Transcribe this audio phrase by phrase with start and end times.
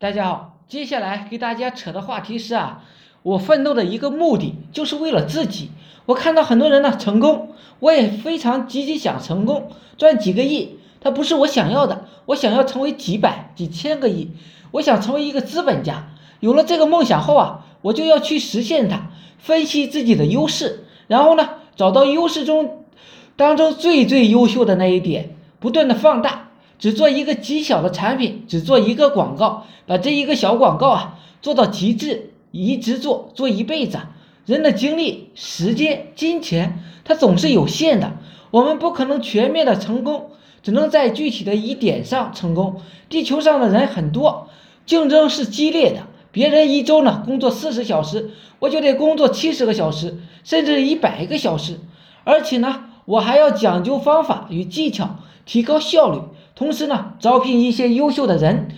[0.00, 2.84] 大家好，接下来给大家扯的话题是啊，
[3.22, 5.72] 我奋斗的一个目的就是为了自己。
[6.06, 12.06] 我看到很多人呢成功，我也非常积极想成功，赚几个亿，它不是我想要的。
[12.24, 14.30] 我想要成为几百、几千个亿，
[14.70, 16.08] 我想成为一个资本家。
[16.40, 21.46] 有了这个梦想后啊，我就要去实现它，分析自己的优势，然后呢，
[21.76, 22.86] 找到优势中
[23.36, 26.49] 当中最最优秀的那一点，不断的放大。
[26.80, 34.00] 只做一个极小的产品，只做一个广告，把这一个小广告啊做到极致，一直做做一辈子。
[34.46, 38.16] 人的精力、时间、金钱，它总是有限的，
[38.50, 40.30] 我们不可能全面的成功，
[40.62, 42.80] 只能在具体的一点上成功。
[43.08, 44.48] 地球上的人很多，
[44.86, 51.78] 竞争是激烈的，别人一周呢工作四十小时，我就得工作七十个小时，甚至一百个小时，
[52.24, 56.20] 而且呢，我还要讲究方法与技巧，提高效率。
[56.54, 58.68] 同时呢，招聘一些优秀的人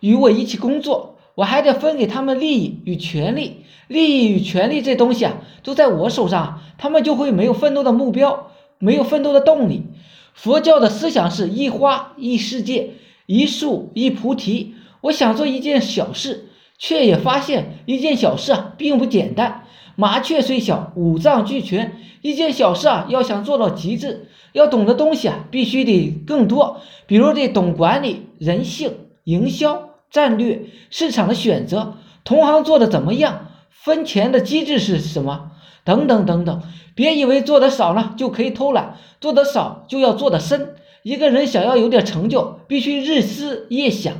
[0.00, 3.64] 与我一起工作，我还得分给他们利益与权利。
[3.88, 9.86] 利益与权利这东西啊，都在我手上，他们就会没有奋斗的目标，没有奋斗的动力。
[10.32, 12.90] 佛教的思想是一花一世界，
[13.26, 14.74] 一树一菩提。
[15.02, 16.49] 我想做一件小事，
[16.80, 19.64] 却也发现一件小事啊，并不简单。
[19.96, 21.98] 麻雀虽小，五脏俱全。
[22.22, 26.80] 一件小事啊，要想做到极致，要懂的东西啊，必须得更多。
[27.06, 35.50] 比如得懂管理、人性、营销、战略、市场的选择，同行做的怎么样，分钱的机制是什么，
[35.84, 36.62] 等等等等。
[36.94, 40.74] 别以为做的少了就可以偷懒，做的少就要做的深。
[41.02, 44.14] 一个人想要有点成就，必须日思夜想，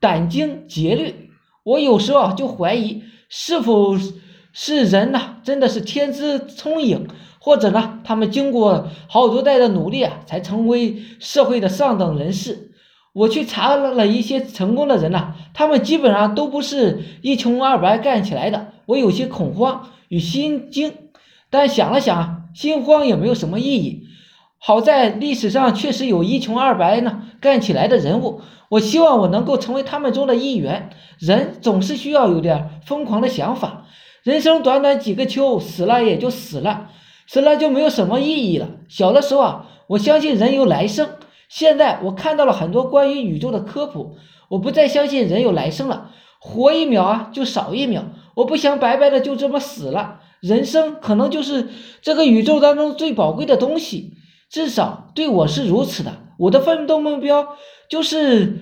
[0.00, 1.27] 殚精竭虑。
[1.68, 3.96] 我有时候，就怀疑是否。
[4.50, 7.06] 是人呐，真的是天资聪颖，
[7.38, 12.72] 或者呢，他们经过好多代的努力啊，才成为社会的上等人士。
[13.12, 18.72] 我去查了一些成功的人呐，他们基本上都不是一穷二白干起来的。
[18.86, 20.92] 我有些恐慌与心惊，
[21.50, 24.07] 但想了想，心慌也没有什么意义。
[24.58, 30.90] 好在历史上确实有一穷二白呢干起来的人物，我希望我能够成为他们中的一员。
[31.18, 33.86] 人总是需要有点疯狂的想法。
[34.22, 36.90] 人生短短几个秋，死了也就死了，
[37.26, 38.68] 死了就没有什么意义了。
[38.88, 41.08] 小的时候啊，我相信人有来生。
[41.48, 44.16] 现在我看到了很多关于宇宙的科普，
[44.48, 46.10] 我不再相信人有来生了。
[46.40, 48.04] 活一秒啊，就少一秒。
[48.34, 50.20] 我不想白白的就这么死了。
[50.40, 51.68] 人生可能就是
[52.02, 54.12] 这个宇宙当中最宝贵的东西，
[54.48, 56.12] 至少对我是如此的。
[56.38, 57.56] 我的奋斗目标
[57.88, 58.58] 就是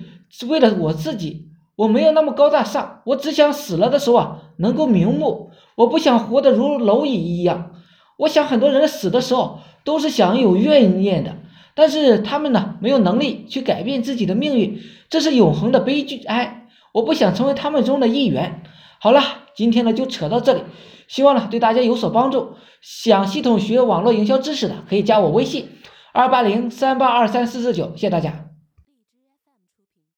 [0.47, 1.47] 为了我自己。
[1.75, 5.51] 我没有那么高大上，我只想死了的时候啊能够瞑目。
[5.75, 7.71] 我不想活得如蝼蚁一样。
[8.17, 11.35] 我想很多人死的时候都是想有怨念的，
[11.75, 16.23] 但是他们呢没有能力去改变自己的命运，这是永恒的悲剧。
[16.23, 18.63] 哎，我不想成为他们中的一员。
[18.99, 19.21] 好了，
[19.57, 20.61] 今天呢就扯到这里，
[21.07, 22.53] 希望呢对大家有所帮助。
[22.79, 25.67] 想系统学网络营销知识的可以加我微信：
[26.13, 28.46] 二八零三八二三四四九，谢谢大家。